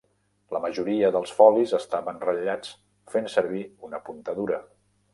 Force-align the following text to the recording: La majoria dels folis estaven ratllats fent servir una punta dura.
La 0.53 0.61
majoria 0.63 1.11
dels 1.17 1.33
folis 1.41 1.75
estaven 1.79 2.19
ratllats 2.25 2.75
fent 3.15 3.33
servir 3.37 3.65
una 3.91 4.05
punta 4.11 4.39
dura. 4.43 4.65